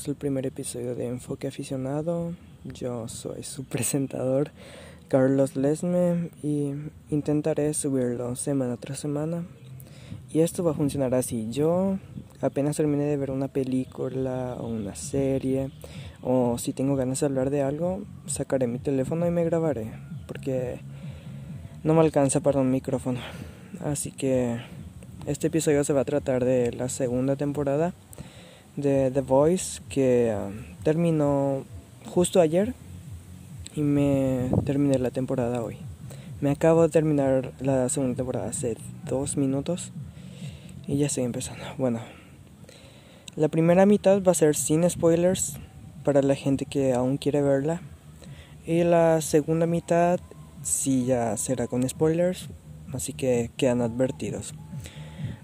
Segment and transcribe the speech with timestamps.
[0.00, 2.32] bienvenidos al primer episodio de Enfoque Aficionado.
[2.64, 4.50] Yo soy su presentador,
[5.08, 6.72] Carlos Lesme, y
[7.10, 9.44] intentaré subirlo semana tras semana.
[10.30, 11.48] Y esto va a funcionar así.
[11.50, 11.98] Yo
[12.40, 15.70] apenas termine de ver una película o una serie,
[16.22, 19.92] o si tengo ganas de hablar de algo, sacaré mi teléfono y me grabaré,
[20.26, 20.80] porque
[21.84, 23.20] no me alcanza para un micrófono.
[23.84, 24.60] Así que
[25.26, 27.92] este episodio se va a tratar de la segunda temporada
[28.76, 31.64] de The Voice que um, terminó
[32.06, 32.74] justo ayer
[33.74, 35.76] y me terminé la temporada hoy.
[36.40, 39.92] Me acabo de terminar la segunda temporada hace dos minutos
[40.86, 41.64] y ya estoy empezando.
[41.76, 42.00] Bueno,
[43.36, 45.58] la primera mitad va a ser sin spoilers
[46.04, 47.82] para la gente que aún quiere verla
[48.66, 50.18] y la segunda mitad
[50.62, 52.48] sí ya será con spoilers,
[52.92, 54.54] así que quedan advertidos.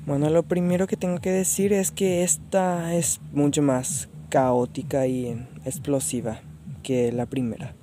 [0.06, 5.44] Bueno, lo primero que tengo que decir es que esta es mucho más caótica y
[5.64, 6.42] explosiva
[6.84, 7.74] que la primera.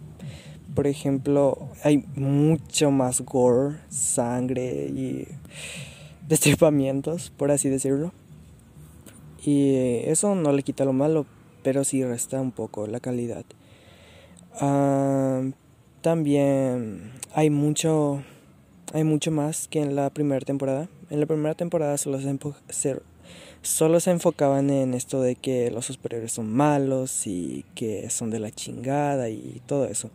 [0.74, 5.28] Por ejemplo, hay mucho más gore, sangre y
[6.30, 8.14] destripamientos, por así decirlo.
[9.44, 11.26] Y eso no le quita lo malo,
[11.62, 13.44] pero sí resta un poco la calidad.
[14.62, 15.42] Ah,
[16.00, 18.24] también hay mucho
[18.94, 20.88] hay mucho más que en la primera temporada.
[21.14, 22.20] En la primera temporada solo
[22.70, 23.00] se,
[23.62, 28.40] solo se enfocaban en esto de que los superhéroes son malos y que son de
[28.40, 30.10] la chingada y todo eso.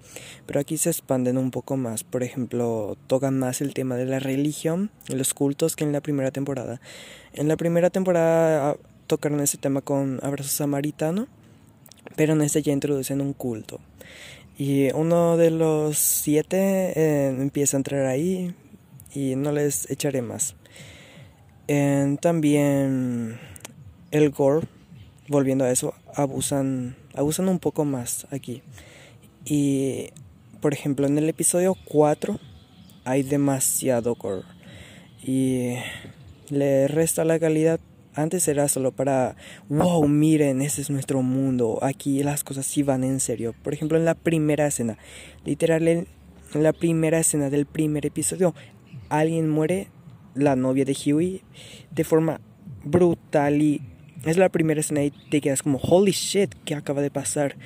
[0.45, 2.03] Pero aquí se expanden un poco más.
[2.03, 6.01] Por ejemplo, tocan más el tema de la religión y los cultos que en la
[6.01, 6.81] primera temporada.
[7.33, 11.29] En la primera temporada ah, tocaron ese tema con Abrazo Samaritano,
[12.17, 13.79] pero en este ya introducen un culto.
[14.59, 16.59] Y uno de los siete
[16.97, 18.53] eh, empieza a entrar ahí,
[19.15, 20.55] y no les echaré más.
[22.21, 23.39] También
[24.11, 24.67] el gore,
[25.29, 28.62] volviendo a eso, abusan, abusan un poco más aquí.
[29.45, 30.11] Y
[30.61, 32.39] por ejemplo, en el episodio 4
[33.05, 34.43] hay demasiado gore
[35.23, 35.75] y
[36.51, 37.81] le resta la calidad.
[38.15, 39.37] Antes era solo para,
[39.69, 41.78] wow, miren, ese es nuestro mundo.
[41.83, 43.55] Aquí las cosas sí van en serio.
[43.62, 44.99] Por ejemplo, en la primera escena,
[45.45, 46.07] literal, en
[46.55, 48.55] la primera escena del primer episodio,
[49.09, 49.89] alguien muere,
[50.38, 51.43] la novia de Huey,
[51.91, 52.41] de forma
[52.84, 53.82] brutal y
[54.25, 57.56] es la primera escena y te quedas como, holy shit, ¿qué acaba de pasar?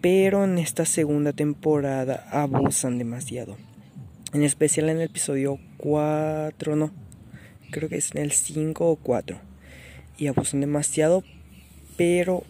[0.00, 3.56] Pero en esta segunda temporada abusan demasiado.
[4.32, 6.90] En especial en el episodio 4, no,
[7.70, 9.38] creo que es en el 5 o 4.
[10.18, 11.24] Y abusan demasiado,
[11.96, 12.44] pero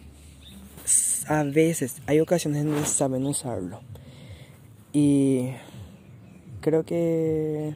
[1.27, 3.81] a veces hay ocasiones en donde saben usarlo.
[4.91, 5.49] Y
[6.61, 7.75] creo que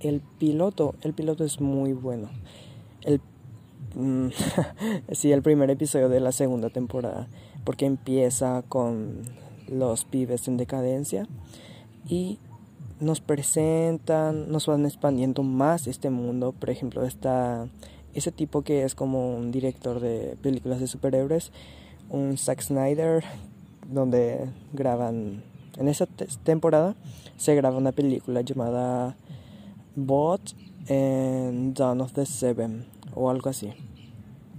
[0.00, 2.28] el piloto, el piloto es muy bueno.
[3.02, 3.20] El
[3.94, 4.28] mm,
[5.12, 7.28] sí, el primer episodio de la segunda temporada,
[7.64, 9.22] porque empieza con
[9.68, 11.26] los pibes en decadencia
[12.08, 12.38] y
[13.00, 16.52] nos presentan, nos van expandiendo más este mundo.
[16.52, 17.68] Por ejemplo, está
[18.14, 21.52] ese tipo que es como un director de películas de superhéroes,
[22.08, 23.24] un Zack Snyder,
[23.90, 25.42] donde graban
[25.76, 26.94] en esa temporada
[27.36, 29.16] se graba una película llamada
[29.96, 30.54] Bot
[30.88, 33.72] en Dawn of the Seven o algo así,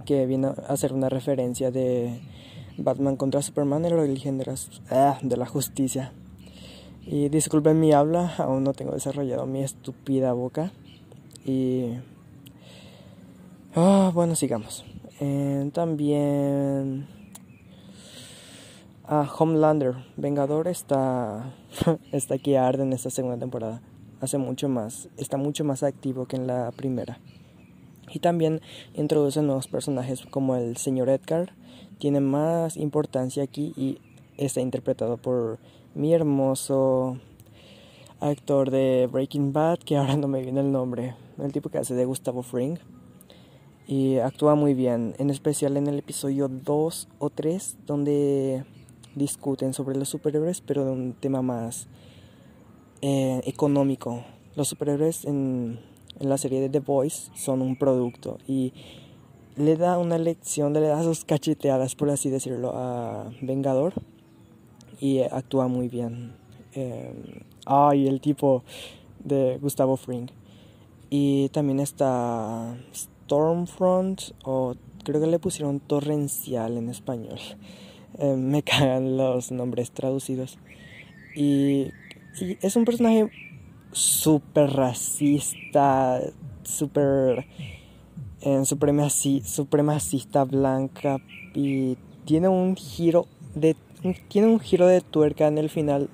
[0.04, 2.20] que viene a hacer una referencia de
[2.76, 4.52] Batman contra Superman, el origen de,
[4.90, 6.12] ah, de la justicia.
[7.06, 10.72] Y disculpen mi habla, aún no tengo desarrollado mi estúpida boca.
[11.46, 11.94] Y.
[13.76, 14.84] Ah, bueno, sigamos.
[15.20, 17.06] Eh, también.
[19.04, 21.54] Ah, Homelander, Vengador está.
[22.12, 23.80] está aquí a arde en esta segunda temporada
[24.20, 27.18] hace mucho más, está mucho más activo que en la primera.
[28.12, 28.60] Y también
[28.94, 31.52] introduce nuevos personajes como el señor Edgar,
[31.98, 33.98] tiene más importancia aquí y
[34.36, 35.58] está interpretado por
[35.94, 37.18] mi hermoso
[38.20, 41.94] actor de Breaking Bad, que ahora no me viene el nombre, el tipo que hace
[41.94, 42.78] de Gustavo Fring.
[43.86, 48.64] Y actúa muy bien, en especial en el episodio 2 o 3, donde
[49.14, 51.88] discuten sobre los superhéroes, pero de un tema más
[53.02, 54.24] eh, económico.
[54.56, 55.78] Los superhéroes en,
[56.18, 58.72] la serie de The Boys son un producto y
[59.56, 63.94] le da una lección, le da sus cacheteadas, por así decirlo, a Vengador
[65.00, 66.32] y actúa muy bien.
[66.74, 68.64] Eh, ay, el tipo
[69.24, 70.28] de Gustavo Fring.
[71.10, 74.74] Y también está Stormfront, o
[75.04, 77.38] creo que le pusieron torrencial en español.
[78.18, 80.58] Eh, me cagan los nombres traducidos.
[81.34, 81.92] Y
[82.42, 83.30] y es un personaje
[83.92, 86.20] súper racista,
[86.62, 87.46] súper
[88.40, 91.18] eh, supremacista blanca
[91.54, 93.76] y tiene un giro de
[94.28, 96.08] tiene un giro de tuerca en el final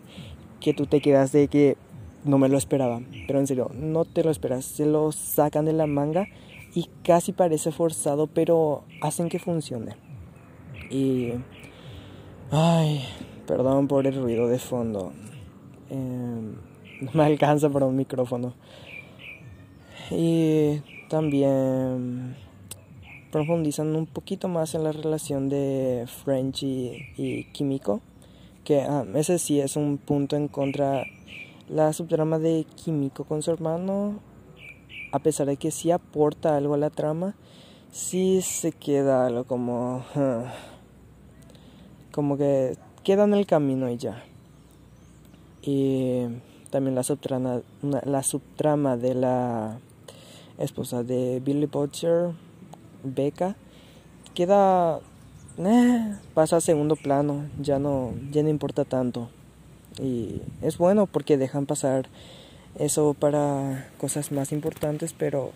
[0.60, 1.76] que tú te quedas de que
[2.24, 5.74] no me lo esperaba, pero en serio, no te lo esperas, se lo sacan de
[5.74, 6.26] la manga
[6.74, 9.96] y casi parece forzado, pero hacen que funcione.
[10.90, 11.32] Y
[12.50, 13.04] ay,
[13.46, 15.12] perdón por el ruido de fondo.
[15.94, 16.56] Em,
[17.00, 18.54] no me alcanza para un micrófono.
[20.10, 22.36] Y también
[23.30, 28.00] profundizan un poquito más en la relación de French y, Químico,
[28.64, 31.04] que ah, ese sí es un punto en contra
[31.68, 34.20] la subtrama de Químico con su hermano,
[35.12, 37.34] a pesar de que sí aporta algo a la trama,
[37.90, 40.04] sí se queda algo como
[42.12, 44.22] como que queda en el camino y ya.
[45.66, 46.26] Y
[46.70, 49.78] también la subtrama, la subtrama de la
[50.58, 52.32] esposa de Billy Butcher,
[53.02, 53.56] Becca,
[54.34, 55.00] queda
[55.58, 59.30] eh, pasa a segundo plano, ya no ya no importa tanto.
[59.98, 62.08] Y es bueno porque dejan pasar
[62.78, 65.52] eso para cosas más importantes, pero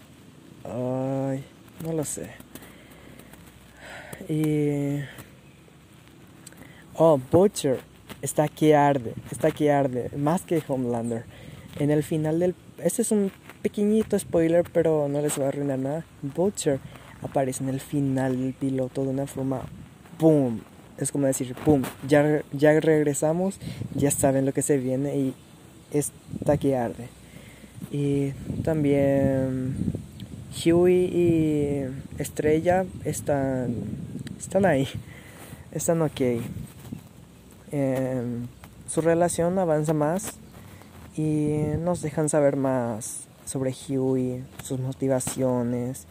[0.65, 1.45] ay,
[1.85, 2.31] no lo sé.
[4.29, 5.01] Y
[6.95, 7.81] oh, Butcher
[8.23, 11.25] está que arde, está que arde, más que Homelander.
[11.79, 12.55] En el final del...
[12.83, 13.31] Este es un
[13.63, 16.05] pequeñito spoiler, pero no les va a arruinar nada.
[16.23, 16.81] Butcher
[17.23, 19.63] aparece en el final del piloto de una forma...
[20.19, 20.63] ¡Boom!
[20.99, 21.83] Es como decir, ¡Boom!
[22.09, 23.61] Ya, ya regresamos,
[23.95, 25.35] ya saben lo que se viene y
[25.93, 27.09] está que arde.
[27.93, 28.33] Y
[28.65, 29.77] también
[30.65, 31.85] Huey y
[32.19, 33.77] Estrella están,
[34.39, 34.89] están ahí,
[35.73, 36.21] están ok.
[37.71, 38.47] Em,
[38.89, 40.35] su relación avanza más
[41.17, 46.07] y nos dejan saber más sobre Huey, sus motivaciones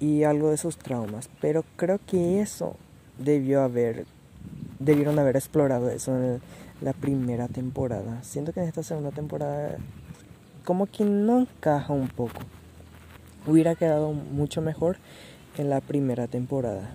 [0.00, 1.28] y algo de sus traumas.
[1.40, 2.76] Pero creo que eso
[3.18, 4.06] debió haber,
[4.78, 6.40] debieron haber explorado eso en
[6.80, 8.22] la primera temporada.
[8.22, 9.76] Siento que en esta segunda temporada
[10.64, 12.40] como que no encaja un poco.
[13.46, 14.96] Hubiera quedado mucho mejor
[15.58, 16.94] en la primera temporada.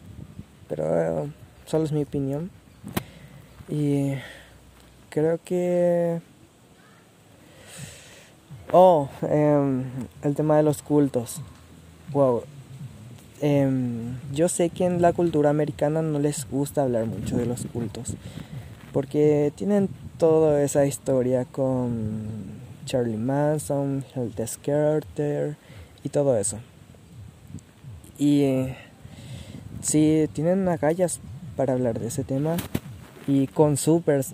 [0.69, 1.31] Pero eh,
[1.65, 2.49] solo es mi opinión.
[3.69, 4.13] Y
[5.09, 6.21] creo que...
[8.71, 9.85] Oh, em,
[10.23, 11.41] el tema de los cultos.
[12.11, 12.43] Wow.
[13.41, 17.65] Em, yo sé que en la cultura americana no les gusta hablar mucho de los
[17.65, 18.15] cultos.
[18.93, 22.27] Porque tienen toda esa historia con
[22.85, 24.33] Charlie Manson, el
[24.65, 25.55] Carter
[26.03, 26.57] y todo eso.
[28.17, 28.77] Y eh,
[29.81, 31.19] sí, tienen agallas
[31.55, 32.57] para hablar de ese tema
[33.27, 34.33] y con supers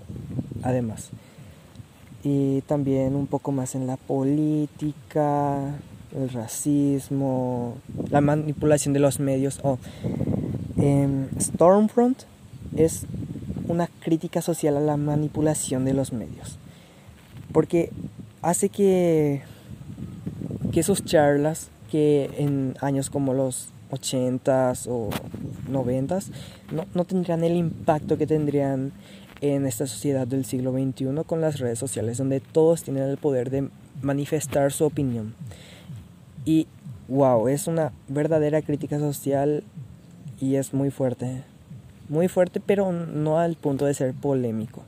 [0.62, 1.10] además.
[2.24, 5.76] Y también un poco más en la política,
[6.16, 7.76] el racismo,
[8.10, 9.60] la manipulación de los medios.
[9.64, 9.78] Oh,
[11.40, 12.24] Stormfront
[12.76, 13.06] es
[13.68, 16.58] una crítica social a la manipulación de los medios.
[17.52, 17.92] Porque
[18.42, 19.42] hace que,
[20.72, 25.10] que sus charlas, que en años como los 80s o
[25.70, 26.28] 90s,
[26.72, 28.92] no, no tendrían el impacto que tendrían
[29.42, 33.50] en esta sociedad del siglo XXI con las redes sociales, donde todos tienen el poder
[33.50, 33.68] de
[34.02, 35.36] manifestar su opinión.
[36.46, 36.68] Y
[37.10, 39.64] wow, es una verdadera crítica social
[40.40, 41.44] y es muy fuerte.
[42.08, 44.84] Muy fuerte, pero no al punto de ser polémico.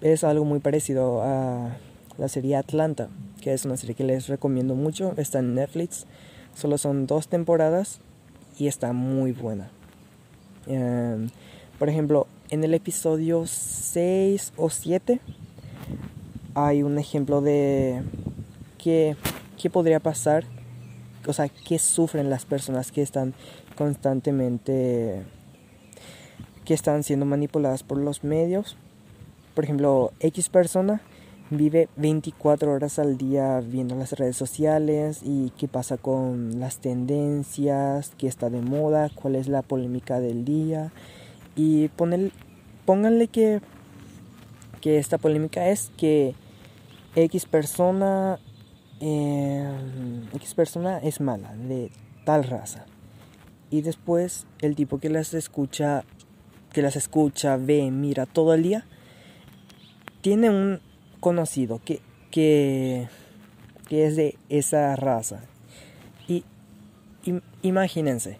[0.00, 1.76] Es algo muy parecido a
[2.18, 3.08] la serie Atlanta,
[3.40, 5.14] que es una serie que les recomiendo mucho.
[5.16, 6.06] Está en Netflix.
[6.54, 8.00] Solo son dos temporadas
[8.58, 9.70] y está muy buena.
[10.66, 11.28] Em,
[11.78, 15.20] por ejemplo, en el episodio 6 o 7
[16.54, 18.02] hay un ejemplo de
[18.78, 19.16] qué,
[19.60, 20.44] qué podría pasar,
[21.26, 23.34] o sea, qué sufren las personas que están
[23.76, 25.22] constantemente,
[26.64, 28.76] que están siendo manipuladas por los medios.
[29.54, 31.00] Por ejemplo, X persona
[31.56, 38.12] vive 24 horas al día viendo las redes sociales y qué pasa con las tendencias,
[38.16, 40.92] qué está de moda, cuál es la polémica del día.
[41.54, 43.60] Y pónganle que,
[44.80, 46.34] que esta polémica es que
[47.14, 48.38] X persona,
[49.00, 49.70] eh,
[50.34, 51.90] X persona es mala, de
[52.24, 52.86] tal raza.
[53.70, 56.04] Y después el tipo que las escucha,
[56.72, 58.86] que las escucha, ve, mira todo el día,
[60.22, 60.80] tiene un
[61.22, 62.00] conocido que,
[62.32, 63.08] que,
[63.88, 65.40] es de esa raza.
[66.28, 66.44] Y,
[67.62, 68.38] imagínense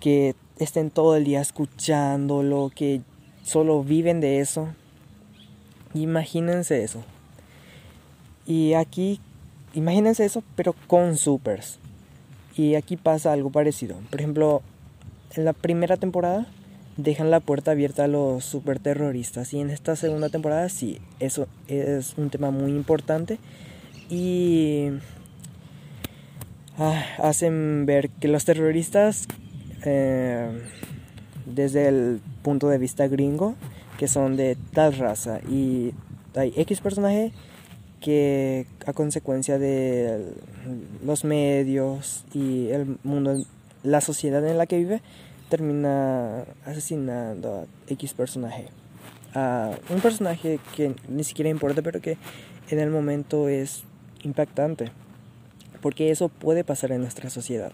[0.00, 3.02] que estén todo el día escuchándolo, que
[3.42, 4.68] solo viven de eso.
[5.94, 7.04] Imagínense eso.
[8.44, 9.20] Y aquí,
[9.74, 11.78] imagínense eso, pero con supers.
[12.56, 13.96] Y aquí pasa algo parecido.
[14.10, 14.62] Por ejemplo,
[15.36, 16.46] en la primera temporada
[16.96, 19.52] dejan la puerta abierta a los superterroristas.
[19.52, 23.38] Y en esta segunda temporada sí, eso es un tema muy importante.
[24.08, 24.90] Y
[26.78, 29.26] ah, hacen ver que los terroristas,
[29.84, 30.50] eh,
[31.46, 33.54] desde el punto de vista gringo,
[33.98, 35.40] que son de tal raza.
[35.48, 35.92] Y
[36.34, 37.32] hay X personaje
[38.00, 40.32] que a consecuencia de
[41.04, 43.44] los medios y el mundo,
[43.82, 45.02] la sociedad en la que vive,
[45.50, 48.68] termina asesinando a X personaje.
[49.34, 52.16] A un personaje que ni siquiera importa, pero que
[52.70, 53.84] en el momento es
[54.22, 54.90] impactante.
[55.82, 57.72] Porque eso puede pasar en nuestra sociedad.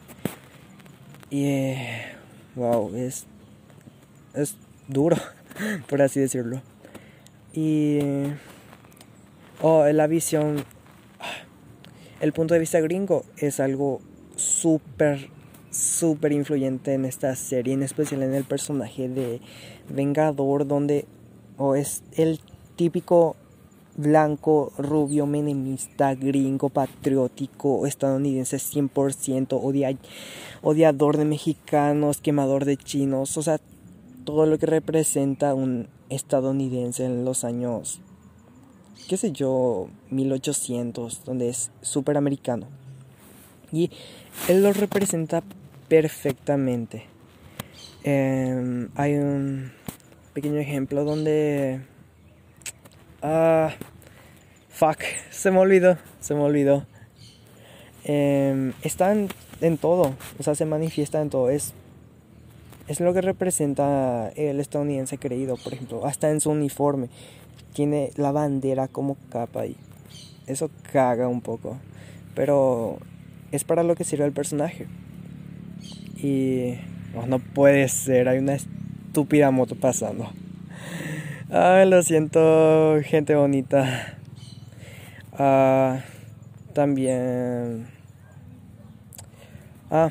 [1.30, 1.74] Y
[2.56, 3.26] wow, es,
[4.34, 4.56] es
[4.88, 5.16] duro,
[5.88, 6.62] por así decirlo.
[7.52, 7.98] Y
[9.60, 10.64] oh, la visión,
[12.20, 14.00] el punto de vista gringo es algo
[14.36, 15.35] súper
[15.76, 19.40] súper influyente en esta serie, en especial en el personaje de
[19.88, 21.06] Vengador, donde
[21.58, 22.40] o es el
[22.76, 23.36] típico
[23.96, 29.98] blanco, rubio, menemista, gringo, patriótico, estadounidense 100%,
[30.62, 33.58] odiador de mexicanos, quemador de chinos, o sea,
[34.24, 38.00] todo lo que representa un estadounidense en los años,
[39.08, 42.66] qué sé yo, 1800, donde es súper americano.
[43.72, 43.90] Y
[44.48, 45.42] él lo representa
[45.88, 47.04] perfectamente.
[48.04, 49.72] Em, hay un
[50.32, 51.80] pequeño ejemplo donde...
[53.22, 53.72] Ah,
[54.68, 54.98] fuck,
[55.30, 56.86] se me olvidó, se me olvidó.
[58.04, 61.50] Eh, está en, todo, o sea, se manifiesta en todo.
[61.50, 61.72] Es,
[62.86, 67.08] es lo que representa el estadounidense creído, por ejemplo, hasta en su uniforme.
[67.72, 69.76] Tiene la bandera como capa y
[70.46, 71.78] eso caga un poco.
[72.34, 72.98] Pero
[73.50, 74.86] es para lo que sirve el personaje.
[76.16, 76.74] Y
[77.28, 80.30] no puede ser, hay una estúpida moto pasando.
[81.50, 84.18] Ay, lo siento, gente bonita.
[85.32, 86.00] Ah,
[86.72, 87.86] también.
[89.90, 90.10] Ah,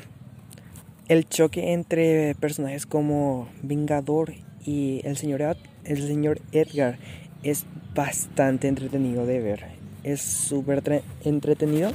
[1.08, 4.32] el choque entre personajes como Vengador
[4.64, 6.98] y el señor, el señor Edgar
[7.42, 9.64] es bastante entretenido de ver.
[10.02, 11.90] Es súper entretenido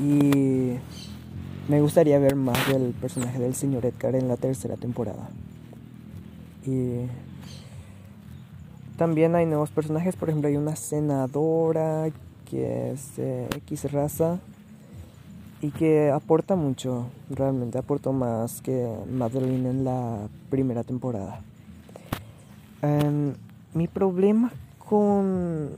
[0.00, 0.74] y
[1.68, 5.28] me gustaría ver más del personaje del señor Edgar en la tercera temporada.
[6.66, 7.06] Y
[8.96, 12.10] también hay nuevos personajes, por ejemplo hay una senadora
[12.50, 14.38] que es de X raza
[15.60, 21.40] y que aporta mucho, realmente aportó más que Madeline en la primera temporada.
[22.82, 23.34] Em,
[23.74, 25.70] mi problema con,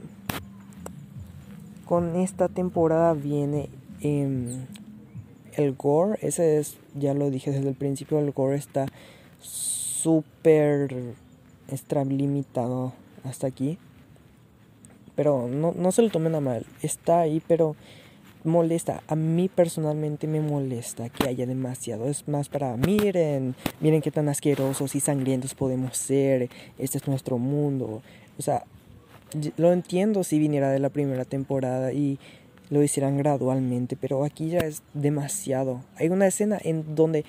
[1.85, 3.69] con esta temporada viene
[4.01, 4.67] en
[5.57, 8.87] el gore, ese es, ya lo dije desde el principio, el gore está
[9.41, 11.15] súper
[12.07, 12.93] limitado
[13.25, 13.79] hasta aquí.
[15.15, 17.77] Pero no, no se lo tomen a mal, está ahí, pero
[18.45, 19.03] molesta.
[19.09, 22.09] A mí personalmente me molesta que haya demasiado.
[22.09, 26.51] Es más para, miren, miren qué tan asquerosos y sangrientos podemos ser.
[26.79, 28.03] Este es nuestro mundo.
[28.39, 28.65] O sea,
[29.57, 32.19] lo entiendo si viniera de la primera temporada y
[32.71, 35.83] lo hicieran gradualmente, pero aquí ya es demasiado.
[35.97, 37.25] Hay una escena en donde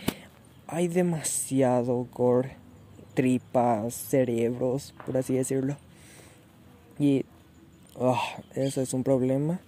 [0.67, 2.55] hay demasiado gore,
[3.13, 5.77] tripas, cerebros, por así decirlo.
[6.97, 7.25] Y
[7.97, 8.21] oh,
[8.55, 9.59] eso es un problema.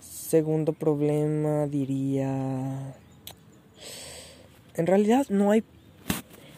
[0.00, 2.94] Segundo problema diría...
[4.74, 5.64] En realidad no hay,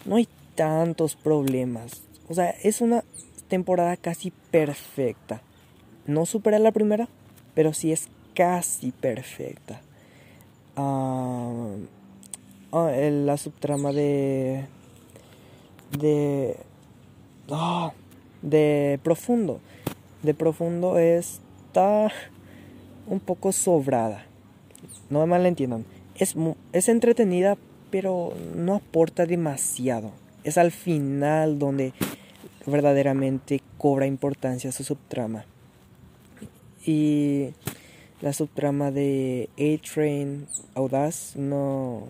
[0.05, 0.26] no hay
[0.57, 2.02] tantos problemas.
[2.28, 3.05] O sea, es una
[3.47, 5.40] temporada casi perfecta.
[6.07, 7.09] No supera la primera,
[7.55, 9.80] pero sí es casi perfecta.
[10.76, 11.75] Ah,
[12.71, 14.64] ah, la subtrama de.
[15.99, 16.57] de.
[17.50, 17.92] Ah,
[18.42, 19.59] de profundo.
[20.23, 22.12] De profundo está
[23.09, 24.25] un poco sobrada.
[25.11, 25.85] No me malentiendan.
[26.14, 26.37] Es,
[26.73, 27.59] es entretenida,
[27.90, 30.12] pero no aporta demasiado.
[30.45, 31.92] Es al final donde
[32.66, 35.45] verdaderamente cobra importancia su subtrama.
[36.87, 37.49] Y
[38.21, 42.09] la subtrama de A-Train Audaz no...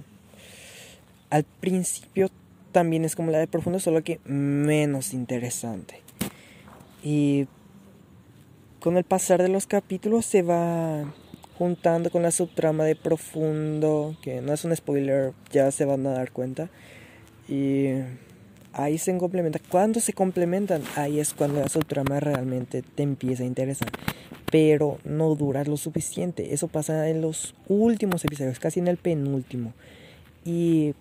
[1.31, 2.31] Al principio
[2.73, 6.01] también es como la de Profundo, solo que menos interesante.
[7.03, 7.47] Y
[8.81, 11.13] con el pasar de los capítulos se va
[11.59, 16.13] juntando con la subtrama de Profundo, que no es un spoiler, ya se van a
[16.13, 16.71] dar cuenta.
[17.47, 17.89] Y
[18.73, 19.59] ahí se complementa.
[19.69, 23.91] Cuando se complementan, ahí es cuando la subtrama realmente te empieza a interesar
[24.51, 26.55] pero no dura lo suficiente.
[26.55, 29.73] Eso pasa en los últimos episodios, casi en el penúltimo.
[30.45, 30.95] Y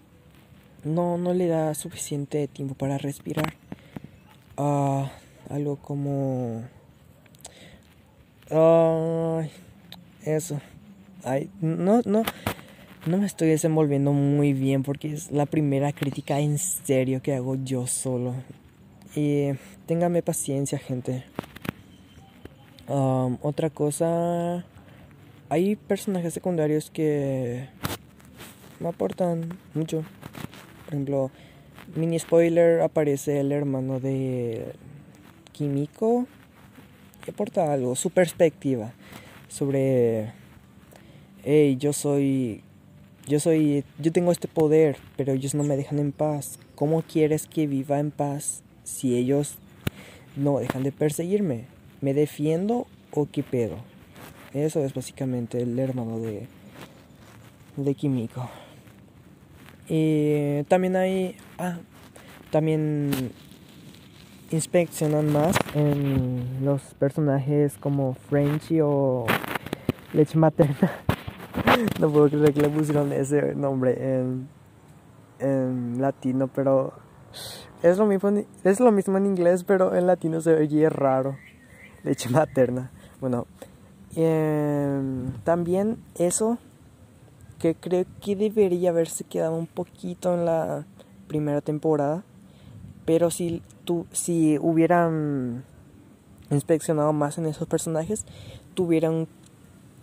[0.83, 3.53] no, no le da suficiente tiempo para respirar.
[4.57, 5.11] Ah,
[5.49, 6.63] algo como...
[8.49, 9.51] Ay,
[10.23, 10.59] eso.
[11.23, 12.23] Ay, no, no,
[13.05, 17.55] no me estoy desenvolviendo muy bien porque es la primera crítica en serio que hago
[17.55, 18.35] yo solo.
[19.15, 19.49] Y
[19.85, 21.23] téngame paciencia, gente.
[22.87, 24.65] Otra cosa,
[25.49, 27.67] hay personajes secundarios que
[28.79, 30.03] me aportan mucho.
[30.85, 31.31] Por ejemplo,
[31.95, 34.73] mini spoiler, aparece el hermano de
[35.51, 36.27] Kimiko
[37.25, 38.93] y aporta algo, su perspectiva
[39.49, 40.31] sobre,
[41.43, 42.63] hey, yo soy,
[43.27, 46.59] yo soy, yo tengo este poder, pero ellos no me dejan en paz.
[46.75, 49.57] ¿Cómo quieres que viva en paz si ellos
[50.35, 51.76] no dejan de perseguirme?
[52.01, 53.77] ¿Me defiendo o qué pedo?
[54.53, 56.47] Eso es básicamente el hermano de,
[57.75, 58.49] de Kimiko.
[59.89, 61.35] Y también hay.
[61.57, 61.77] Ah,
[62.51, 63.31] también
[64.51, 69.25] inspeccionan más en los personajes como Frenchy o
[70.13, 70.91] Leche Materna.
[71.99, 74.47] no puedo creer que le pusieron ese nombre en,
[75.39, 76.93] en latino, pero
[77.83, 78.31] es lo, mismo,
[78.63, 81.37] es lo mismo en inglés, pero en latino se oye raro.
[82.07, 82.89] Leche materna.
[83.19, 83.47] Bueno,
[84.15, 86.57] em, también eso
[87.59, 90.85] que creo que debería haberse quedado un poquito en la
[91.27, 92.23] primera temporada.
[93.03, 95.65] Pero si, tú, si hubieran
[96.49, 98.25] inspeccionado más en esos personajes,
[98.73, 99.27] tuvieran,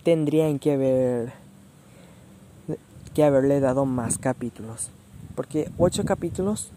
[0.03, 1.33] tendrían que haber
[3.15, 4.89] que haberle dado más capítulos.
[5.33, 6.69] Porque ocho capítulos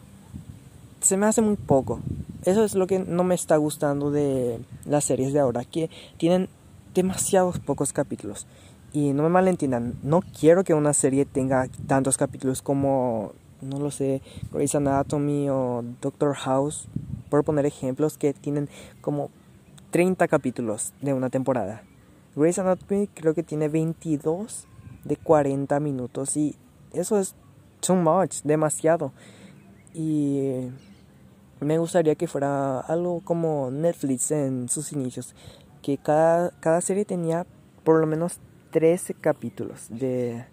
[1.03, 2.01] se me hace muy poco.
[2.49, 6.49] Eso es lo que no me está gustando de las series de ahora, que tienen
[6.95, 8.47] demasiados pocos capítulos.
[8.91, 13.91] Y no me malentiendan, no quiero que una serie tenga tantos capítulos como, no lo
[13.91, 16.89] sé, Grey's Anatomy o Doctor House,
[17.29, 18.71] por poner ejemplos que tienen
[19.03, 19.29] como
[19.91, 21.83] 30 capítulos de una temporada.
[22.35, 24.65] Grey's Anatomy creo que tiene 22
[25.05, 26.57] de 40 minutos y
[26.95, 27.35] eso es
[27.81, 29.13] too much, demasiado.
[29.93, 30.71] Y
[31.61, 35.35] me gustaría que fuera algo como Netflix en sus inicios,
[35.83, 37.47] que cada, cada serie tenía
[37.85, 38.39] por lo menos
[38.71, 40.45] 13 capítulos de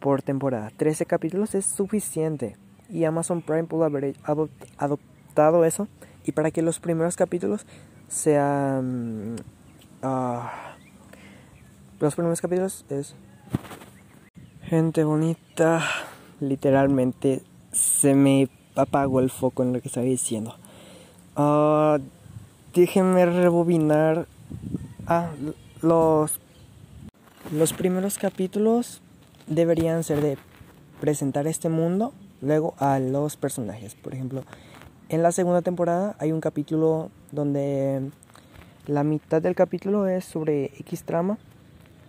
[0.00, 0.70] por temporada.
[0.76, 2.56] 13 capítulos es suficiente
[2.88, 4.16] y Amazon Prime pudo haber
[4.76, 5.88] adoptado eso
[6.24, 7.66] y para que los primeros capítulos
[8.08, 9.36] sean
[10.02, 10.76] ah,
[12.00, 13.14] los primeros capítulos es
[14.64, 15.82] gente bonita
[16.40, 20.54] literalmente se me apagó el foco en lo que estaba diciendo.
[21.36, 21.98] Uh,
[22.74, 24.26] déjenme rebobinar.
[25.06, 25.30] Ah,
[25.80, 26.38] los
[27.50, 29.02] los primeros capítulos
[29.46, 30.38] deberían ser de
[31.00, 33.94] presentar este mundo, luego a los personajes.
[33.94, 34.44] Por ejemplo,
[35.08, 38.10] en la segunda temporada hay un capítulo donde
[38.86, 41.38] la mitad del capítulo es sobre X trama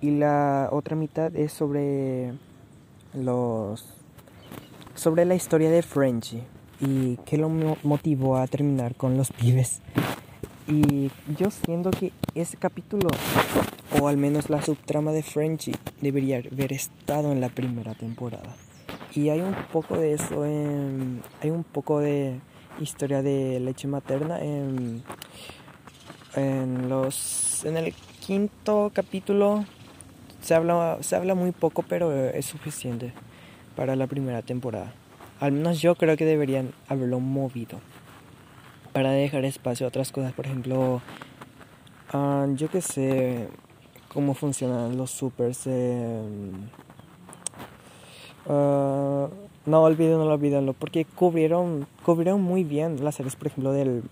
[0.02, 2.34] y la otra mitad es sobre
[3.13, 3.86] los
[4.95, 6.43] sobre la historia de Frenchy
[6.86, 9.82] y qué lo motivó a terminar con los pibes.
[10.67, 13.10] Y yo siento que ese capítulo
[14.00, 18.56] o al menos la subtrama de Frenchy debería haber estado en la primera temporada.
[19.13, 22.39] Y hay un poco de eso hay un poco de
[22.80, 25.04] historia de leche materna en,
[26.36, 27.93] en los en el
[28.26, 29.63] quinto capítulo
[30.41, 33.13] se habla se habla muy poco pero es suficiente
[33.76, 34.93] para la primera temporada.
[35.43, 37.82] Al menos yo creo que deberían haberlo movido
[38.93, 41.01] para dejar espacio a otras cosas, por ejemplo,
[42.13, 43.49] uh, yo que sé,
[44.08, 45.63] cómo funcionan los supers.
[45.65, 46.21] Eh,
[48.45, 49.27] uh,
[49.65, 54.03] no olvídenlo, no olvídenlo, porque cubrieron, cubrieron muy bien las áreas, por ejemplo, del,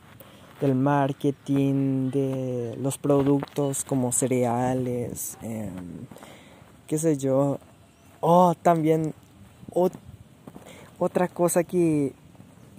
[0.59, 5.71] del marketing, de los productos como cereales, eh,
[6.87, 7.57] qué sé yo.
[8.19, 9.13] Oh, también
[11.03, 12.13] otra cosa que,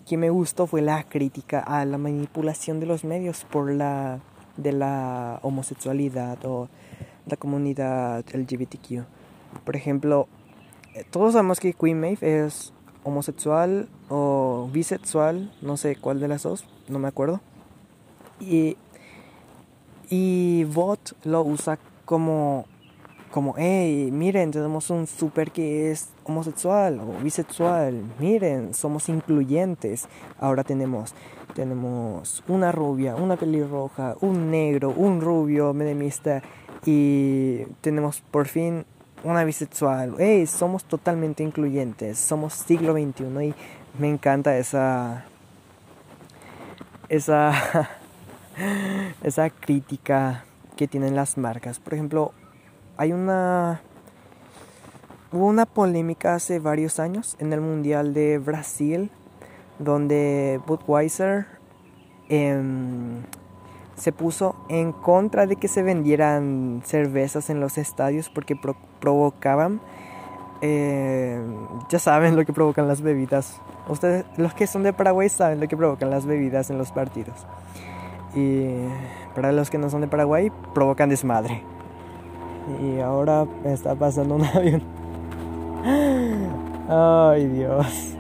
[0.07, 4.21] que me gustó fue la crítica a la manipulación de los medios por la
[4.57, 6.69] de la homosexualidad o
[7.27, 9.05] la comunidad LGBTQ.
[9.65, 10.29] Por ejemplo,
[10.95, 16.45] eh, todos sabemos que Queen Maeve es homosexual o bisexual, no sé cuál de las
[16.45, 17.41] dos, no me acuerdo.
[18.39, 18.77] Y,
[20.11, 22.67] y Bot lo usa como,
[23.33, 30.07] como, hey, miren, tenemos un super que es homosexual o bisexual, miren, somos incluyentes.
[30.39, 31.15] Ahora tenemos,
[31.55, 36.43] tenemos una rubia, una pelirroja, un negro, un rubio, medemista
[36.85, 38.85] y tenemos por fin
[39.25, 40.15] una bisexual.
[40.19, 42.19] Hey, somos totalmente incluyentes.
[42.19, 43.55] Somos siglo XXI y
[43.99, 45.25] me encanta esa.
[47.09, 47.89] Esa.
[49.23, 50.45] esa crítica
[50.77, 51.79] que tienen las marcas.
[51.79, 52.33] Por ejemplo,
[53.03, 53.81] hay una.
[55.33, 59.11] Hubo una polémica hace varios años en el Mundial de Brasil
[59.81, 61.47] donde Budweiser
[62.29, 63.23] em,
[63.97, 68.55] se puso en contra de que se vendieran cervezas en los estadios porque
[69.01, 69.81] provocaban,
[70.61, 71.57] em,
[71.89, 73.61] ya saben lo que provocan las bebidas.
[73.89, 77.47] Ustedes, los que son de Paraguay, saben lo que provocan las bebidas en los partidos.
[78.37, 78.69] Y
[79.35, 81.65] para los que no son de Paraguay, provocan desmadre.
[82.81, 84.83] Y ahora está pasando un avión.
[86.89, 88.15] Ay Dios.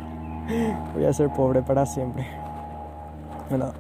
[0.95, 2.27] Voy a ser pobre para siempre.
[3.49, 3.73] Bueno,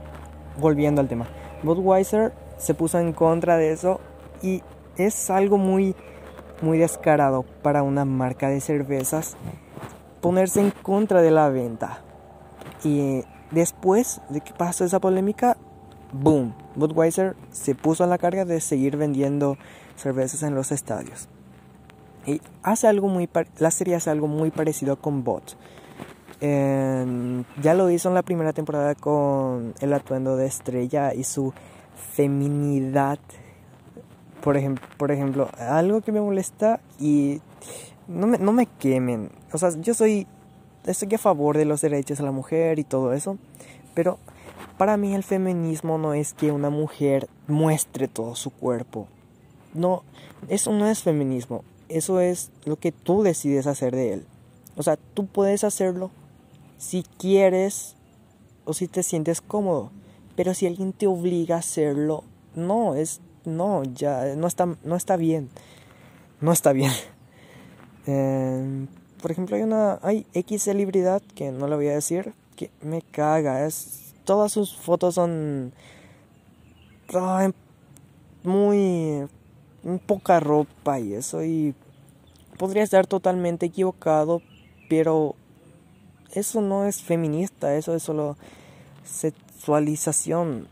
[0.61, 1.27] volviendo al tema.
[1.62, 4.01] Budweiser se puso en contra de eso
[4.42, 4.62] y
[4.96, 5.94] es algo muy
[6.61, 9.37] muy descarado para una marca de cervezas
[10.20, 12.03] ponerse en contra de la venta.
[12.85, 15.57] Y después de que pasó esa polémica,
[16.12, 19.59] boom, Budweiser se puso a la carga de seguir vendiendo
[20.02, 21.28] cervezas en los estadios.
[22.26, 25.56] Y hace algo muy la serie hace algo muy parecido con Bot
[26.42, 31.52] ya lo hizo en la primera temporada con el atuendo de Estrella y su
[32.14, 33.18] feminidad.
[34.42, 37.40] Por, ejemplo, por ejemplo, algo que me molesta y
[38.08, 39.30] no me, no me quemen.
[39.52, 40.26] O sea, yo soy,
[40.84, 43.38] estoy a favor de los derechos de la mujer y todo eso.
[43.94, 44.18] Pero
[44.78, 49.06] para mí el feminismo no es que una mujer muestre todo su cuerpo.
[49.74, 50.02] No,
[50.48, 51.64] eso no es feminismo.
[51.88, 54.26] Eso es lo que tú decides hacer de él.
[54.76, 56.11] O sea, tú puedes hacerlo
[56.78, 57.96] si quieres
[58.64, 59.90] o si te sientes cómodo.
[60.37, 65.16] Pero si alguien te obliga a hacerlo, no, es no, ya no está no está
[65.16, 65.50] bien.
[66.40, 66.92] No está bien.
[68.04, 68.88] Em,
[69.20, 73.00] por ejemplo, hay una hay X celebridad que no le voy a decir que me
[73.00, 75.72] caga, es todas sus fotos son
[78.42, 79.28] muy
[80.07, 81.75] poca ropa y eso y
[82.59, 84.42] podría estar totalmente equivocado,
[84.88, 85.35] pero
[86.33, 88.37] eso no es feminista, eso es solo
[89.05, 90.68] sexualización,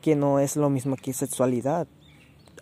[0.00, 1.86] que no es lo mismo que sexualidad.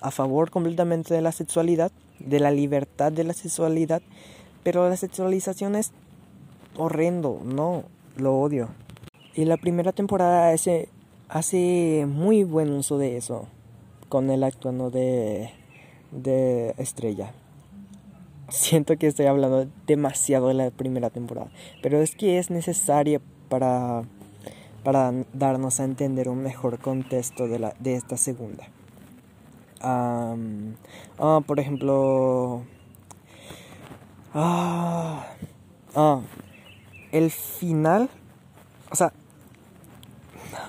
[0.00, 4.02] A favor completamente de la sexualidad, de la libertad de la sexualidad,
[4.62, 5.92] pero la sexualización es
[6.76, 7.84] horrendo, no,
[8.16, 8.68] lo odio.
[9.34, 10.88] Y la primera temporada hace,
[11.28, 13.48] hace muy buen uso de eso,
[14.08, 15.50] con el actuando de,
[16.12, 17.32] de Estrella
[18.48, 21.50] siento que estoy hablando demasiado de la primera temporada,
[21.82, 24.02] pero es que es necesaria para,
[24.84, 28.68] para darnos a entender un mejor contexto de, la, de esta segunda.
[29.80, 30.34] ah,
[31.46, 32.62] por ejemplo,
[34.34, 35.26] ah,
[35.94, 36.20] ah,
[37.12, 38.08] el final,
[38.90, 39.12] o sea,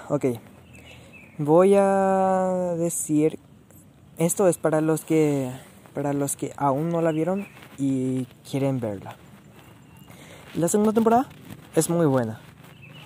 [0.10, 0.26] ok,
[1.40, 3.40] voy a decir,
[4.18, 5.52] esto es para los que,
[5.96, 7.48] para los que aún no la vieron,
[7.80, 9.16] y quieren verla.
[10.54, 11.28] La segunda temporada
[11.76, 12.42] es muy buena.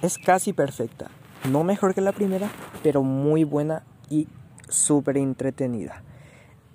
[0.02, 1.12] Es casi perfecta.
[1.50, 2.50] No mejor que la primera,
[2.82, 4.28] pero muy buena y
[4.68, 6.04] súper entretenida.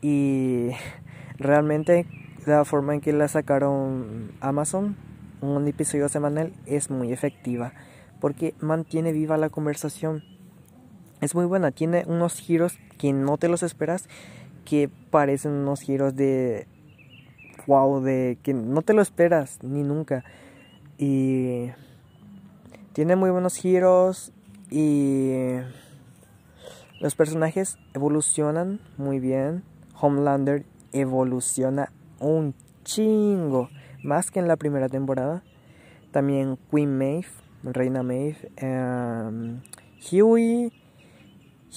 [0.01, 0.71] Y
[1.39, 2.07] realmente
[2.47, 4.97] la forma en que la sacaron Amazon,
[5.41, 7.73] un episodio semanal, es muy efectiva.
[8.21, 10.23] Porque mantiene viva la conversación.
[11.21, 11.71] Es muy buena.
[11.71, 14.09] Tiene unos giros que no te los esperas.
[14.65, 16.67] Que parecen unos giros de
[17.69, 20.25] wow, de que no te lo esperas ni nunca.
[20.97, 21.71] Y
[22.93, 24.33] tiene muy buenos giros
[24.71, 25.59] y
[27.01, 29.63] los personajes evolucionan muy bien.
[30.01, 32.55] Homelander evoluciona un
[32.85, 33.69] chingo,
[34.03, 35.43] más que en la primera temporada.
[36.11, 37.29] También Queen Maeve,
[37.63, 38.51] Reina Maeve.
[38.63, 39.61] Um,
[40.11, 40.73] Huey.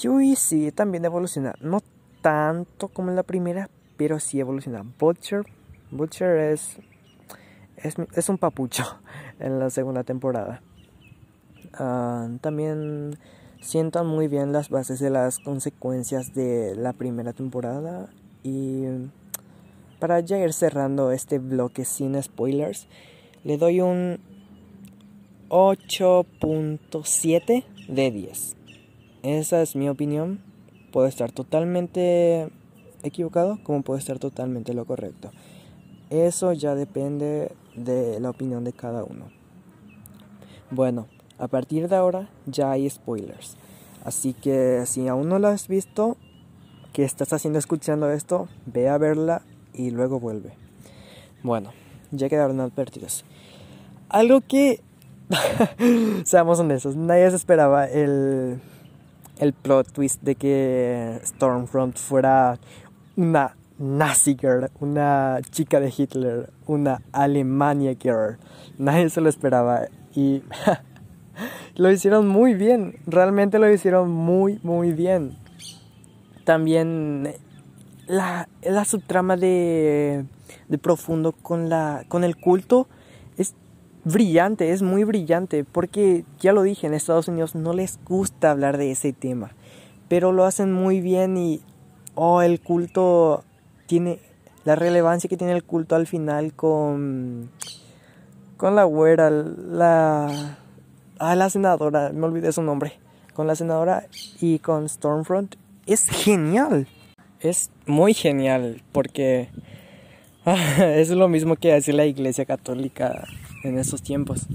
[0.03, 1.53] Huey sí, también evoluciona.
[1.61, 1.81] No
[2.21, 4.83] tanto como en la primera, pero sí evoluciona.
[4.99, 5.45] Butcher
[5.91, 6.77] Butcher es,
[7.75, 8.85] es, un papucho
[9.39, 10.61] en la segunda temporada.
[11.73, 13.17] Ah, también
[13.59, 18.07] sientan muy bien las bases de las consecuencias de la primera temporada.
[18.43, 18.85] Y
[19.99, 22.87] para ya ir cerrando este bloque sin spoilers,
[23.43, 24.19] le doy un
[25.49, 28.55] 8.7 de 10.
[29.23, 30.39] Esa es mi opinión.
[30.91, 32.49] Puede estar totalmente
[33.03, 35.31] equivocado como puede estar totalmente lo correcto.
[36.09, 39.29] Eso ya depende de la opinión de cada uno.
[40.69, 41.07] Bueno,
[41.37, 43.57] a partir de ahora ya hay spoilers.
[44.03, 46.17] Así que si aún no lo has visto,
[46.91, 48.47] ¿qué estás haciendo escuchando esto?
[48.65, 50.53] Ve a verla y luego vuelve.
[51.43, 51.71] Bueno,
[52.11, 53.23] ya quedaron advertidos.
[54.09, 54.81] Algo que,
[56.25, 58.59] seamos honestos, nadie se esperaba el,
[59.41, 62.59] el plot twist de que Stormfront fuera
[63.17, 68.37] una Nazi girl, una chica de Hitler, una Alemania girl.
[68.77, 70.43] Nadie se lo esperaba y
[71.75, 75.35] lo hicieron muy bien, realmente lo hicieron muy, muy bien.
[76.43, 77.33] También
[78.05, 80.25] la, la subtrama de,
[80.67, 82.87] de profundo con, la, con el culto
[84.03, 88.77] brillante, es muy brillante, porque ya lo dije, en Estados Unidos no les gusta hablar
[88.77, 89.51] de ese tema,
[90.07, 91.61] pero lo hacen muy bien y,
[92.15, 93.43] oh, el culto
[93.87, 94.19] tiene
[94.63, 97.49] la relevancia que tiene el culto al final con
[98.57, 100.57] con la güera, la
[101.17, 102.93] ah, la senadora, me olvidé su nombre,
[103.33, 104.05] con la senadora
[104.39, 106.87] y con Stormfront es genial.
[107.39, 109.49] Es muy genial porque
[110.77, 113.27] es lo mismo que hace la Iglesia Católica
[113.63, 114.47] en esos tiempos.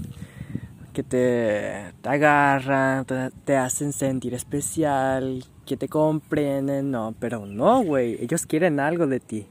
[0.93, 3.05] Que te, te agarran,
[3.45, 9.19] te, hacen sentir especial, que te comprenden, no, pero no, güey, ellos quieren algo de
[9.19, 9.47] ti.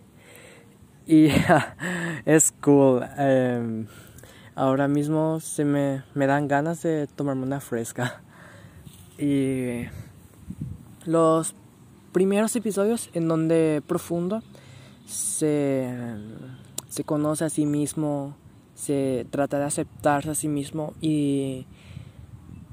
[1.06, 1.28] Y
[2.24, 3.04] es cool.
[3.16, 3.86] Em,
[4.56, 8.22] ahora mismo se me, me dan ganas de tomarme una fresca.
[9.18, 9.86] Y
[11.04, 11.54] los
[12.12, 14.42] primeros episodios en donde Profundo
[15.06, 15.88] se,
[16.88, 18.34] se conoce a sí mismo,
[18.76, 21.66] se trata de aceptarse a sí mismo y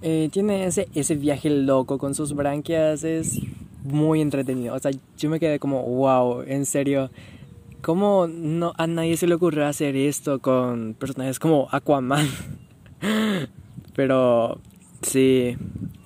[0.01, 3.39] eh, tiene ese, ese viaje loco con sus branquias, es
[3.83, 4.75] muy entretenido.
[4.75, 7.09] O sea, yo me quedé como, wow, en serio.
[7.81, 12.27] ¿Cómo no, a nadie se le ocurrió hacer esto con personajes como Aquaman?
[13.95, 14.59] Pero
[15.01, 15.57] sí,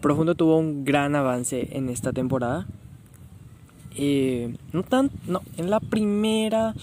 [0.01, 2.67] Profundo tuvo un gran avance en esta temporada.
[3.95, 6.75] Y no tan, no, en la primera,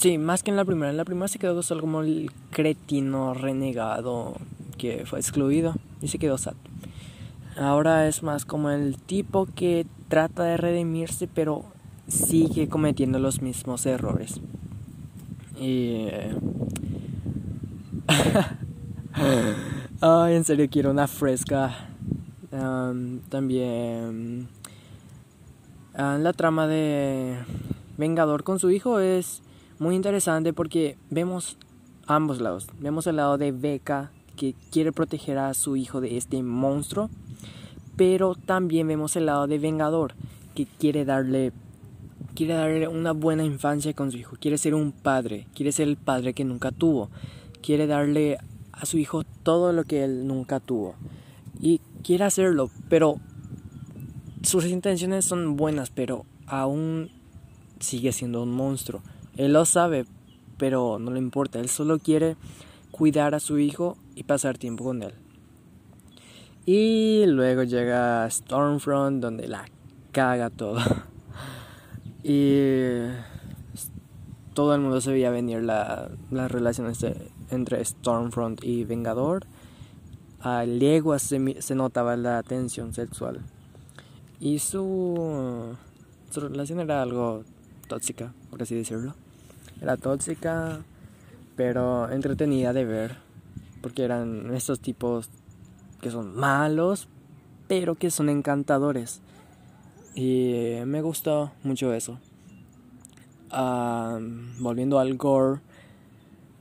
[0.00, 0.90] sí, más que en la primera.
[0.90, 4.34] En la primera se quedó solo como el cretino renegado
[4.78, 6.54] que fue excluido y se quedó sad.
[7.58, 11.64] Ahora es más como el tipo que trata de redimirse pero
[12.08, 14.40] sigue cometiendo los mismos errores.
[15.58, 16.06] Y...
[20.00, 21.90] Ay, en serio quiero una fresca.
[23.28, 24.48] también...
[25.94, 27.36] la trama de
[27.98, 29.42] Vengador con su hijo es
[29.80, 31.56] muy interesante porque vemos
[32.06, 32.66] ambos lados.
[32.78, 37.08] Vemos el lado de Becca que quiere proteger a su hijo de este monstruo,
[37.96, 40.14] pero también vemos el lado de Vengador,
[40.54, 41.52] que quiere darle
[42.34, 45.96] quiere darle una buena infancia con su hijo, quiere ser un padre, quiere ser el
[45.96, 47.10] padre que nunca tuvo,
[47.62, 48.38] quiere darle
[48.72, 50.94] a su hijo todo lo que él nunca tuvo
[51.58, 53.16] y quiere hacerlo, pero
[54.42, 57.10] sus intenciones son buenas, pero aún
[57.80, 59.02] sigue siendo un monstruo.
[59.36, 60.06] Él lo sabe,
[60.58, 62.36] pero no le importa, él solo quiere
[62.90, 65.14] cuidar a su hijo y pasar tiempo con él.
[66.66, 69.64] Y luego llega Stormfront donde la
[70.12, 70.78] caga todo.
[72.22, 73.00] y
[74.54, 77.04] todo el mundo se veía venir la, las relaciones
[77.50, 79.46] entre Stormfront y Vengador.
[80.40, 83.40] A leguas se, se notaba la tensión sexual.
[84.38, 85.76] Y su,
[86.30, 87.44] su relación era algo
[87.90, 89.14] tóxica, por así decirlo.
[89.82, 90.80] Era tóxica,
[91.56, 93.16] pero entretenida de ver,
[93.82, 95.28] porque eran estos tipos
[96.00, 97.08] que son malos,
[97.66, 99.20] pero que son encantadores.
[100.14, 102.18] Y me gustó mucho eso.
[104.60, 105.60] volviendo al gore,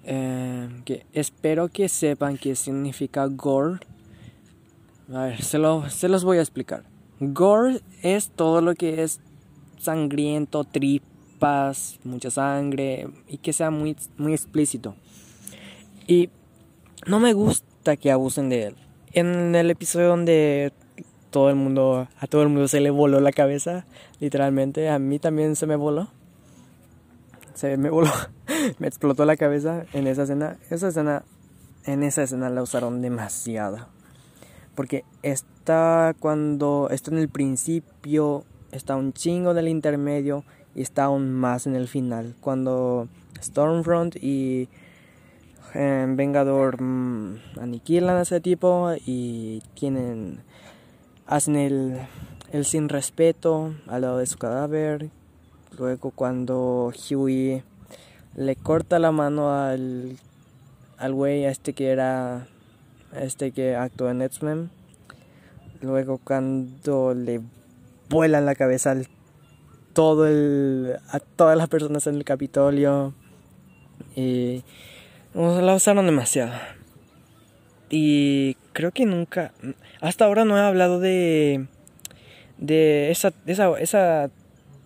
[0.03, 3.79] eh, que espero que sepan qué significa gore.
[5.13, 6.83] A ver, se, lo, se los voy a explicar.
[7.19, 9.19] Gore es todo lo que es
[9.79, 11.03] sangriento, trip,
[11.39, 14.95] paz, mucha sangre y que sea muy, muy explícito.
[16.08, 16.30] Y
[17.08, 18.75] no me gusta que abusen de él.
[19.13, 20.73] En el episodio donde
[21.30, 23.86] todo el mundo, a todo el mundo se le voló la cabeza,
[24.19, 26.10] literalmente, a mí también se me voló.
[27.54, 28.12] Se me voló,
[28.80, 30.58] me explotó la cabeza en esa escena.
[30.69, 31.23] Esa escena,
[31.86, 33.88] en esa escena la usaron demasiado.
[34.75, 40.43] Porque está cuando, está en el principio, está un chingo del intermedio
[40.75, 42.36] y está aún más en el final.
[42.41, 43.08] Cuando
[43.41, 44.67] Stormfront y
[45.73, 50.39] eh, Vengador mm, aniquilan a ese tipo y tienen
[51.27, 51.99] hacen el,
[52.51, 55.10] el sin respeto al lado de su cadáver.
[55.77, 57.63] Luego cuando Huey
[58.36, 60.17] le corta la mano al
[60.97, 62.47] al güey este que era
[63.15, 64.69] este que actuó en X-Men.
[65.82, 67.41] Luego cuando le
[68.10, 69.08] vuelan la cabeza al
[69.99, 73.13] todo el, a todas las personas en el Capitolio.
[74.15, 74.63] Y
[75.33, 76.53] la usaron demasiado.
[77.89, 79.51] Y creo que nunca,
[79.99, 81.67] hasta ahora no he hablado de,
[82.57, 84.31] de esa, esa, esa,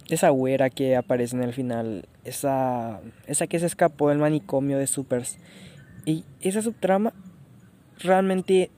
[0.10, 4.88] esa güera que aparece en el final, esa, esa que se escapó del manicomio de
[4.88, 5.38] Supers.
[6.06, 7.13] Y esa subtrama
[7.99, 8.71] realmente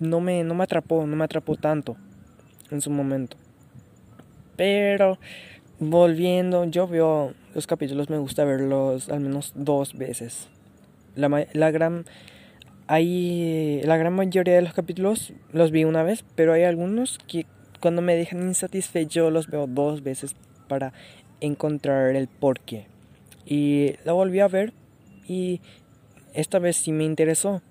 [0.00, 1.96] no me, no me atrapó, no me atrapó tanto
[2.72, 3.36] en su momento.
[4.56, 5.18] Pero
[5.78, 10.48] volviendo, yo veo los capítulos, me gusta verlos al menos dos veces.
[11.14, 12.04] La, la gran
[12.88, 17.46] hay la gran mayoría de los capítulos los vi una vez, pero hay algunos que
[17.80, 20.36] cuando me dejan insatisfecho los veo dos veces
[20.68, 20.92] para
[21.40, 22.86] encontrar el porqué.
[23.44, 24.72] Y la volví a ver
[25.26, 25.60] y
[26.34, 27.62] esta vez sí me interesó.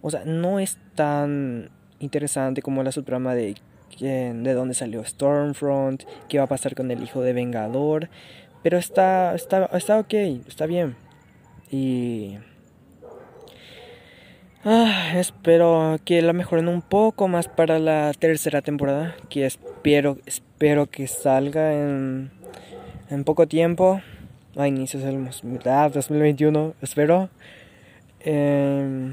[0.00, 3.54] O sea, no es tan interesante como la subtrama de
[4.00, 8.08] de dónde salió Stormfront, qué va a pasar con el hijo de Vengador,
[8.62, 10.14] pero está está está ok,
[10.46, 10.96] está bien.
[11.70, 12.38] Y
[14.66, 20.86] Ah, espero que la mejoren un poco más para la tercera temporada, que espero, espero
[20.86, 22.30] que salga en,
[23.10, 24.00] en poco tiempo,
[24.56, 27.28] a inicios del 2021, espero.
[28.20, 29.12] Em,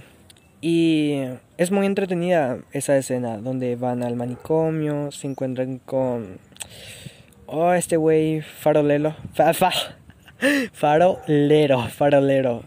[0.61, 1.23] y
[1.61, 6.39] es muy entretenida esa escena donde van al manicomio, se encuentran con...
[7.45, 9.15] Oh, este güey farolero.
[9.33, 9.71] Fa, fa,
[10.73, 12.63] farolero, farolero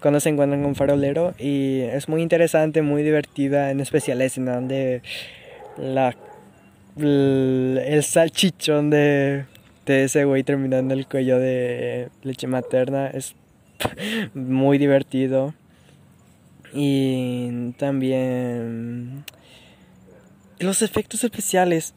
[0.00, 4.54] cuando se encuentran con farolero y es muy interesante, muy divertida, en especial la escena
[4.56, 5.02] donde
[5.76, 6.14] la,
[6.96, 9.44] el salchichón de,
[9.86, 13.34] de ese güey terminando el cuello de leche materna es
[14.34, 15.54] muy divertido.
[16.76, 19.24] Y también
[20.58, 21.94] los efectos especiales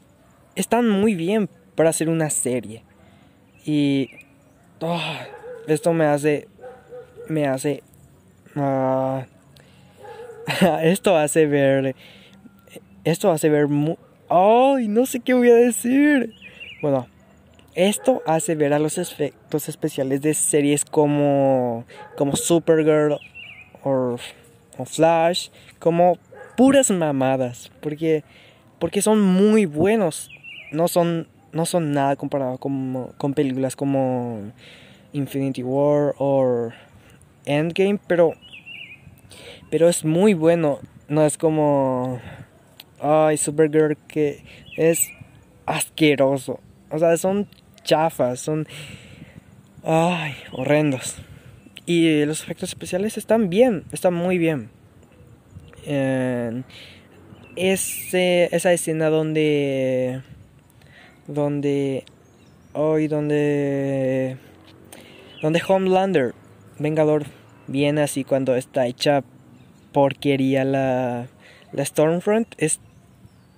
[0.54, 2.82] están muy bien para hacer una serie.
[3.64, 4.08] Y
[4.80, 4.98] oh,
[5.66, 6.48] esto me hace
[7.28, 7.82] me hace
[8.56, 9.26] Ah,
[10.82, 11.94] esto hace ver.
[13.04, 13.68] Esto hace ver.
[14.28, 14.88] ¡Ay!
[14.88, 16.34] no sé qué voy a decir.
[16.82, 17.06] Bueno,
[17.74, 21.84] esto hace ver a los efectos especiales de series como.
[22.16, 23.18] como Supergirl
[24.78, 26.18] o Flash como
[26.56, 27.70] puras mamadas.
[27.80, 28.24] Porque.
[28.78, 30.30] Porque son muy buenos.
[30.72, 31.28] No son.
[31.52, 34.52] No son nada comparado con, con películas como
[35.12, 36.70] Infinity War o
[37.44, 38.34] Endgame, pero
[39.70, 40.78] pero es muy bueno.
[41.08, 42.20] No es como
[43.00, 44.44] ay, Supergirl que
[44.76, 45.08] es
[45.66, 46.60] asqueroso.
[46.90, 47.48] O sea, son
[47.82, 48.66] chafas, son
[49.84, 51.16] ay, horrendos.
[51.86, 54.70] Y los efectos especiales están bien, están muy bien.
[57.56, 60.22] ese, esa escena donde
[61.26, 62.04] donde
[62.72, 64.36] hoy donde
[65.42, 66.34] donde Homelander
[66.78, 67.24] Vengador
[67.66, 69.22] viene así cuando está hecha
[69.92, 71.26] porquería la,
[71.72, 72.48] la Stormfront.
[72.58, 72.80] Es,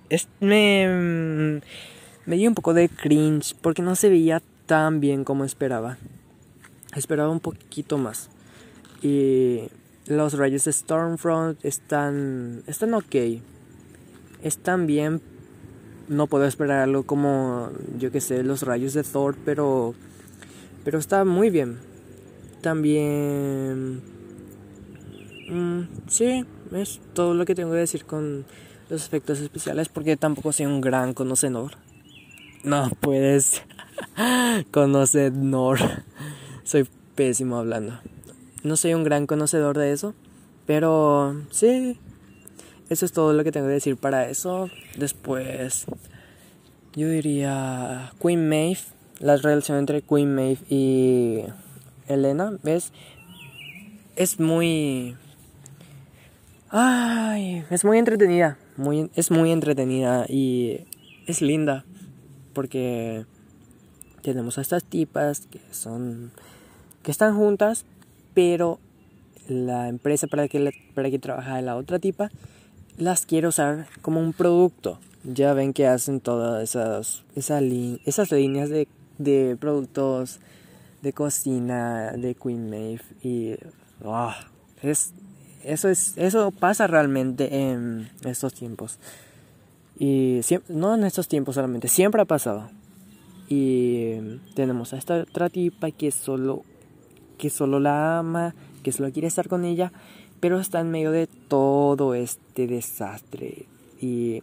[0.09, 1.61] es, me,
[2.25, 5.97] me dio un poco de cringe porque no se veía tan bien como esperaba.
[6.95, 8.29] Esperaba un poquito más.
[9.01, 9.69] Y
[10.05, 13.15] los de Stormfront están, están ok.
[14.41, 15.21] Están bien.
[16.07, 19.95] No puedo esperarlo como, yo que sé, los rayos de Thor, pero,
[20.83, 21.79] pero está muy bien
[22.63, 24.01] también...
[25.49, 28.45] Mm, sí, es todo lo que tengo que decir con
[28.89, 31.73] los efectos especiales porque tampoco soy un gran conocedor.
[32.63, 33.61] No puedes
[34.71, 35.79] conocedor.
[36.63, 37.99] Soy pésimo hablando.
[38.63, 40.13] No soy un gran conocedor de eso,
[40.65, 41.99] pero sí.
[42.89, 44.69] Eso es todo lo que tengo que decir para eso.
[44.97, 45.85] Después
[46.95, 48.79] yo diría Queen Maeve,
[49.19, 51.43] la relación entre Queen Maeve y
[52.07, 52.93] Elena, ¿ves?
[54.15, 55.15] Es muy...
[56.69, 60.81] Ay, es muy entretenida, muy, es muy entretenida y
[61.27, 61.85] es linda
[62.53, 63.25] porque
[64.21, 66.31] tenemos a estas tipas que son
[67.03, 67.85] que están juntas,
[68.33, 68.79] pero
[69.47, 72.31] la empresa para que para que trabaja la otra tipa
[72.97, 74.99] las quiere usar como un producto.
[75.23, 77.63] Ya ven que hacen todas esas esas,
[78.05, 78.87] esas líneas de,
[79.17, 80.39] de productos
[81.01, 83.55] de cocina de Queen Maeve y
[84.05, 84.37] ah,
[84.81, 85.13] es
[85.63, 88.99] eso es eso pasa realmente en estos tiempos
[89.99, 92.69] y no en estos tiempos solamente siempre ha pasado
[93.49, 96.63] y tenemos a esta otra tipa que solo
[97.43, 99.91] que solo la ama que solo quiere estar con ella
[100.39, 103.65] pero está en medio de todo este desastre
[103.99, 104.41] y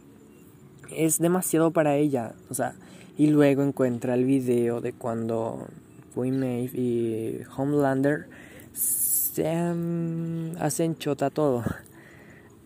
[0.97, 2.33] es demasiado para ella.
[2.51, 2.75] O sea,
[3.17, 5.67] y luego encuentra el video de cuando
[6.15, 8.29] Queen Maeve y Homelander
[8.73, 11.65] se hacen chota todo.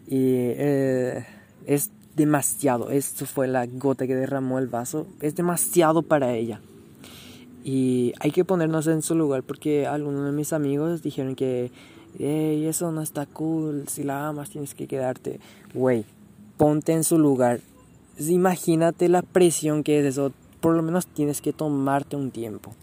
[0.07, 1.27] Y eh,
[1.67, 2.91] es demasiado.
[2.91, 5.07] Esto fue la gota que derramó el vaso.
[5.21, 6.61] Es demasiado para ella.
[7.65, 11.73] Y hay que ponernos en su lugar porque algunos de mis amigos dijeron que
[12.19, 13.89] hey, eso no está cool.
[13.89, 15.41] Si la amas tienes que quedarte.
[15.73, 16.05] Güey,
[16.59, 17.61] ponte en su lugar.
[18.19, 20.33] Imagínate la presión que es eso.
[20.61, 22.75] Por lo menos tienes que tomarte un tiempo.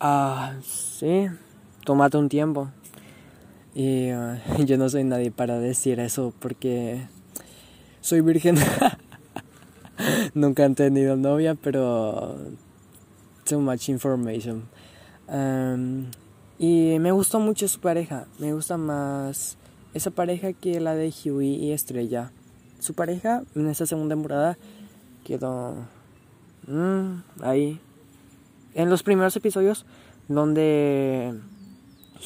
[0.00, 1.26] Ah, sí,
[1.84, 2.68] tómate un tiempo.
[3.74, 7.06] Y ah, yo no soy nadie para decir eso porque
[8.00, 8.56] soy virgen.
[10.34, 12.36] Nunca han tenido novia, pero
[13.44, 14.64] too much information.
[15.28, 16.06] Um,
[16.58, 18.26] y me gustó mucho su pareja.
[18.38, 19.56] Me gusta más
[19.94, 22.32] esa pareja que la de Huey y Estrella.
[22.78, 24.58] Su pareja en esta segunda temporada
[25.24, 25.74] quedó
[26.66, 27.80] mm, ahí.
[28.74, 29.86] En los primeros episodios
[30.28, 31.34] donde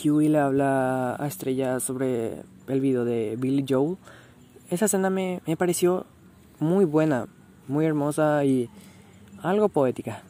[0.05, 3.97] Huey le habla a Estrella sobre el video de Billy Joel,
[4.71, 6.07] esa escena me, me pareció
[6.59, 7.27] muy buena,
[7.71, 8.69] muy hermosa y
[9.43, 10.23] algo poética.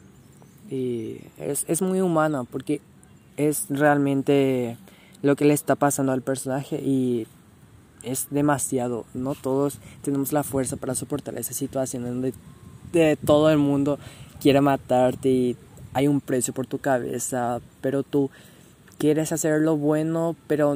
[0.69, 2.79] Y es, es muy humana porque
[3.35, 4.77] es realmente
[5.21, 7.27] lo que le está pasando al personaje y
[8.03, 9.05] es demasiado.
[9.13, 12.33] No todos tenemos la fuerza para soportar esa situación donde
[12.91, 13.99] de todo el mundo
[14.41, 15.57] quiere matarte y
[15.93, 18.29] hay un precio por tu cabeza, pero tú
[18.97, 20.75] quieres hacer lo bueno, pero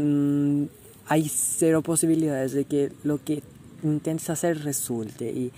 [1.08, 3.44] hay cero posibilidades de que lo que
[3.84, 5.32] intentes hacer resulte.
[5.32, 5.52] Y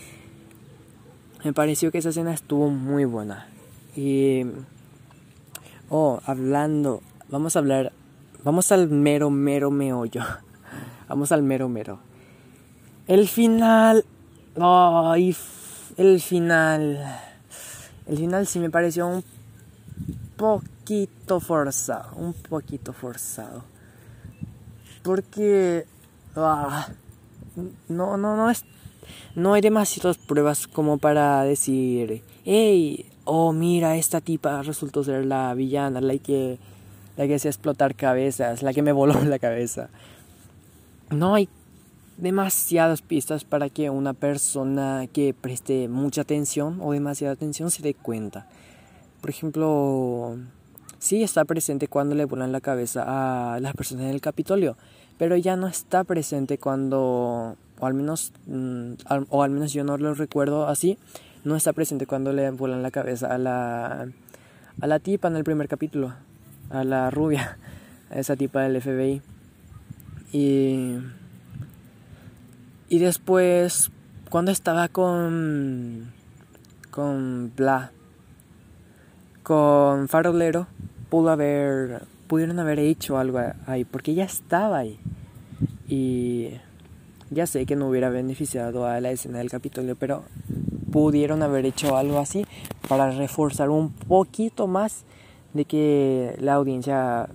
[1.43, 3.47] me pareció que esa escena estuvo muy buena.
[3.95, 4.43] Y.
[5.89, 7.01] Oh, hablando.
[7.29, 7.91] Vamos a hablar.
[8.43, 10.21] Vamos al mero, mero meollo.
[11.07, 11.99] Vamos al mero, mero.
[13.07, 14.05] El final.
[14.59, 15.35] Ay,
[15.97, 17.21] el final.
[18.07, 19.23] El final sí me pareció un
[20.35, 22.15] poquito forzado.
[22.15, 23.63] Un poquito forzado.
[25.03, 25.85] Porque.
[26.35, 26.87] Ah,
[27.87, 28.63] no, no, no es.
[29.35, 32.23] No hay demasiadas pruebas como para decir.
[32.45, 36.57] Hey, oh mira, esta tipa resultó ser la villana, la que,
[37.17, 39.89] la que hacía explotar cabezas, la que me voló la cabeza.
[41.09, 41.49] No hay
[42.17, 47.93] demasiadas pistas para que una persona que preste mucha atención o demasiada atención se dé
[47.93, 48.47] cuenta.
[49.21, 50.37] Por ejemplo,
[50.99, 53.03] sí está presente cuando le volan la cabeza
[53.55, 54.77] a las personas en el Capitolio,
[55.17, 58.93] pero ya no está presente cuando, o al menos, mm,
[59.29, 60.97] o al menos yo no lo recuerdo así,
[61.43, 64.07] no está presente cuando le vuelan la cabeza a la,
[64.81, 66.13] a la tipa en el primer capítulo,
[66.69, 67.57] a la rubia,
[68.09, 69.21] a esa tipa del FBI.
[70.33, 70.97] Y,
[72.89, 73.91] y después,
[74.29, 76.11] cuando estaba con,
[76.91, 77.91] con Bla,
[79.43, 80.67] con Farolero,
[81.09, 84.99] pudo haber, pudieron haber hecho algo ahí, porque ya estaba ahí.
[85.87, 86.51] Y
[87.29, 90.23] ya sé que no hubiera beneficiado a la escena del Capitolio, pero
[90.91, 92.45] pudieron haber hecho algo así
[92.87, 95.03] para reforzar un poquito más
[95.53, 97.29] de que la audiencia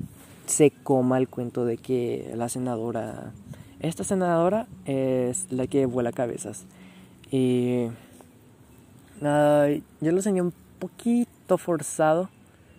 [0.47, 3.33] se coma el cuento de que la senadora,
[3.81, 6.65] esta senadora es la que vuela cabezas.
[7.31, 7.87] Y
[9.21, 12.29] yo lo sentí un poquito forzado,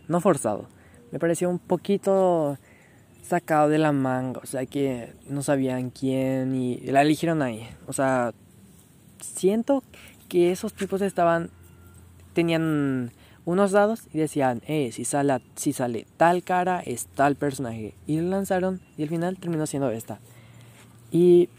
[0.07, 0.65] no forzado,
[1.11, 2.57] me pareció un poquito
[3.23, 7.93] sacado de la manga, o sea que no sabían quién y la eligieron ahí, o
[7.93, 8.33] sea,
[9.19, 9.83] siento
[10.29, 11.49] que esos tipos estaban,
[12.33, 13.11] tenían
[13.45, 17.93] unos dados y decían, eh, si sale, si sale tal cara es tal personaje.
[18.07, 20.19] Y lo lanzaron y al final terminó siendo esta.
[21.11, 21.49] Y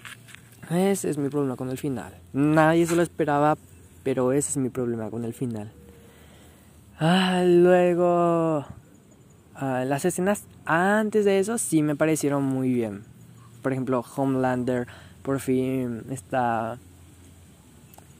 [0.70, 2.14] ese es mi problema con el final.
[2.32, 3.56] Nadie se lo esperaba,
[4.02, 5.72] pero ese es mi problema con el final.
[6.98, 8.64] Ah, luego,
[9.54, 13.02] ah, las escenas antes de eso sí me parecieron muy bien.
[13.62, 14.86] Por ejemplo, Homelander
[15.22, 16.78] por fin está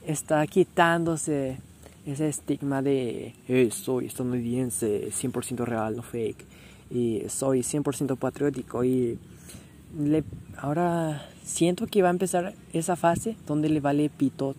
[0.05, 1.57] está quitándose
[2.05, 6.45] ese estigma de eh, soy estadounidense 100% real, no fake,
[6.91, 9.17] y soy 100% patriótico y
[10.57, 14.55] ahora siento que va a empezar esa fase donde le vale pito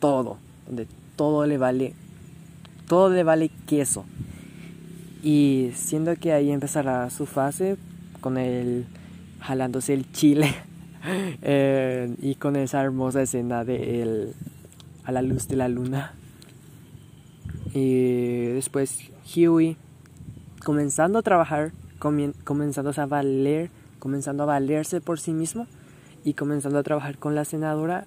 [0.00, 0.86] todo, donde
[1.16, 1.94] todo le vale,
[2.88, 4.04] todo le vale queso.
[5.22, 7.76] Y siento que ahí empezará su fase
[8.20, 8.86] con el
[9.40, 10.54] jalándose el chile
[11.42, 14.34] eh, y con esa hermosa escena de él
[15.04, 16.14] a la luz de la luna.
[17.74, 18.98] Y después
[19.34, 19.76] Huey
[20.64, 25.66] comenzando a trabajar, comenzando a valer, comenzando a valerse por sí mismo
[26.24, 28.06] y comenzando a trabajar con la senadora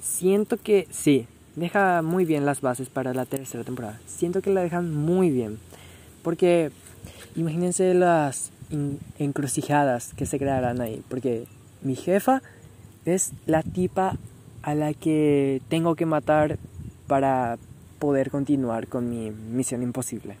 [0.00, 1.26] siento que sí,
[1.56, 4.00] deja muy bien las bases para la tercera temporada.
[4.06, 5.58] Siento que la dejan muy bien.
[6.28, 6.70] Porque
[7.36, 8.50] imagínense las
[9.18, 11.02] encrucijadas que se crearán ahí.
[11.08, 11.46] Porque
[11.80, 12.42] mi jefa
[13.06, 14.18] es la tipa
[14.60, 16.58] a la que tengo que matar
[17.06, 17.56] para
[17.98, 20.36] poder continuar con mi misión imposible.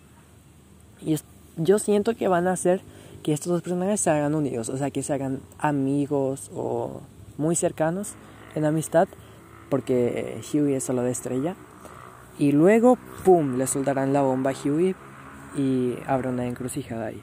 [1.00, 1.16] Y
[1.56, 2.82] yo siento que van a hacer
[3.22, 7.00] que estos dos personajes se hagan unidos, o sea, que se hagan amigos o
[7.38, 8.10] muy cercanos
[8.54, 9.08] en amistad,
[9.70, 11.56] porque Huey es solo de estrella.
[12.38, 14.94] Y luego, ¡pum!, le soltarán la bomba a Huey
[15.56, 17.22] y habrá una encrucijada ahí.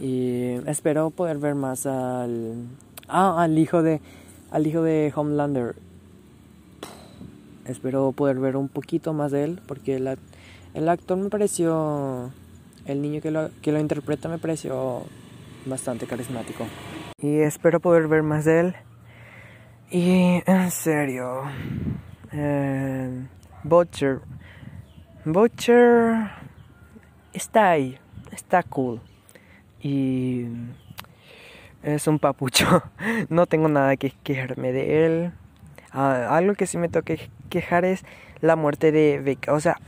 [0.00, 2.66] Y espero poder ver más al...
[3.08, 4.00] Ah, al hijo de...
[4.50, 5.76] Al hijo de Homelander.
[7.66, 10.18] Espero poder ver un poquito más de él, porque el,
[10.74, 12.30] el actor me pareció
[12.86, 15.04] el niño que lo, que lo interpreta me pareció
[15.66, 16.66] bastante carismático.
[17.18, 18.74] Y espero poder ver más de él.
[19.90, 21.42] Y en serio,
[22.32, 23.26] eh,
[23.62, 24.20] Butcher.
[25.24, 26.41] Butcher
[27.32, 27.98] está ahí,
[28.30, 29.00] está cool.
[29.80, 30.46] Y
[31.82, 32.82] es un papucho.
[33.28, 35.32] No tengo nada que quejarme de él.
[35.92, 38.04] Ah, algo que sí me toque quejar es
[38.40, 39.52] la muerte de Becca.
[39.52, 39.78] O sea,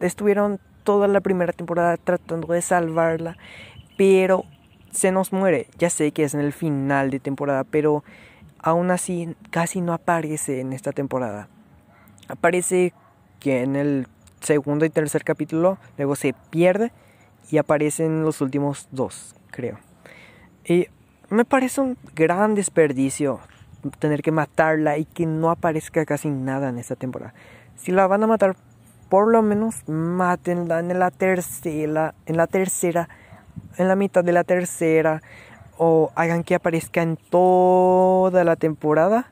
[0.00, 3.36] estuvieron toda la primera temporada tratando de salvarla,
[3.96, 4.44] pero
[4.90, 5.68] se nos muere.
[5.78, 8.04] Ya sé que es en el final de temporada, pero
[8.58, 11.48] aún así casi no aparece en esta temporada.
[12.28, 12.92] Aparece
[13.40, 14.06] que en el
[14.42, 16.92] segundo y tercer capítulo, luego se pierde
[17.50, 19.78] y aparece en los últimos dos, creo.
[20.64, 20.86] Y
[21.28, 23.40] me parece un gran desperdicio
[23.98, 27.34] tener que matarla y que no aparezca casi nada en esta temporada.
[27.76, 28.56] Si la van a matar
[29.08, 33.08] por lo menos mátenla en la tercera, en la tercera,
[33.76, 35.20] en la mitad de la tercera,
[35.76, 39.26] o hagan que aparezca en toda la temporada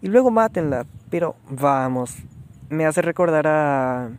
[0.00, 0.84] y luego mátenla.
[1.10, 2.16] Pero vamos,
[2.68, 4.10] me hace recordar a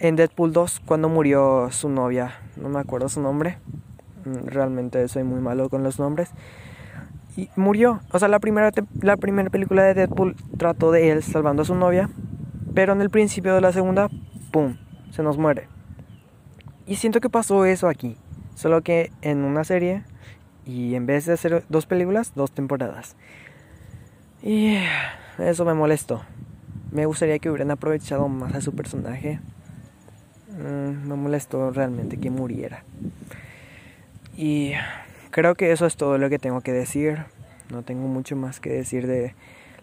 [0.00, 3.58] en Deadpool 2 cuando murió su novia, no me acuerdo su nombre.
[4.24, 6.30] Mm, realmente soy muy malo con los nombres.
[7.36, 8.00] Y murió.
[8.10, 11.76] O sea, la primera, la primera película de Deadpool trató de él salvando a su
[11.76, 12.10] novia
[12.74, 14.08] pero en el principio de la segunda,
[14.52, 14.76] ¡pum!
[15.10, 15.68] Se nos muere.
[16.86, 18.16] Y siento que pasó eso aquí.
[18.54, 20.04] Solo que en una serie
[20.64, 23.16] y en vez de hacer dos películas, dos temporadas.
[24.42, 24.76] Y
[25.38, 26.22] eso me molestó.
[26.92, 29.40] Me gustaría que hubieran aprovechado más a su personaje.
[30.60, 32.84] Mm, me molestó realmente que muriera.
[34.36, 34.72] Y
[35.30, 37.24] creo que eso es todo lo que tengo que decir.
[37.70, 39.34] No tengo mucho más que decir de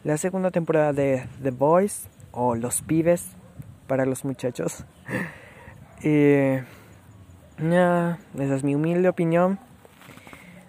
[0.03, 3.25] la segunda temporada de The Boys o los pibes
[3.87, 4.85] para los muchachos.
[6.03, 6.59] y
[7.59, 9.59] esa es mi humilde opinión.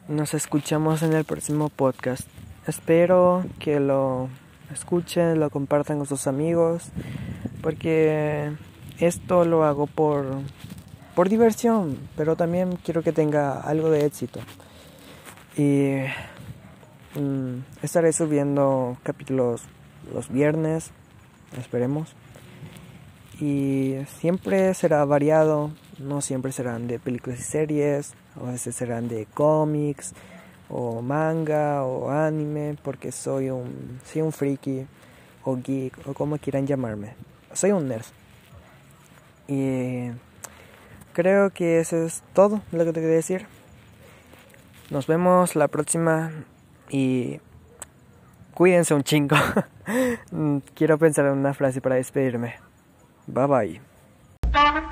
[0.09, 2.27] Nos escuchamos en el próximo podcast.
[2.67, 4.31] Espero que lo
[4.73, 6.91] escuchen, lo compartan con sus amigos,
[7.63, 8.53] porque
[8.99, 10.27] esto lo hago por,
[11.15, 14.41] por diversión, pero también quiero que tenga algo de éxito.
[15.57, 15.97] Y
[17.19, 19.63] mm, estaré subiendo capítulos
[20.13, 20.93] los viernes
[21.57, 22.15] esperemos.
[23.41, 29.27] Y siempre será variado, no siempre serán de películas y series, a veces serán de
[29.27, 30.13] cómics
[30.69, 34.87] o manga o anime, porque soy un, soy un friki
[35.45, 37.15] o geek o como quieran llamarme.
[37.53, 38.05] Soy un nerd.
[39.49, 40.11] Y
[41.13, 43.47] creo que eso es todo lo que tengo que decir.
[44.91, 46.31] Nos vemos la próxima
[46.91, 47.41] y
[48.59, 49.37] Cuídense un chingo.
[50.75, 52.57] Quiero pensar en una frase para despedirme.
[53.29, 54.91] Bye bye.